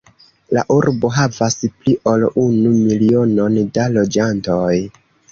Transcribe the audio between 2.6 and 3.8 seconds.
milionon